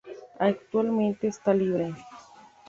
[0.39, 1.93] Actualmente está libre.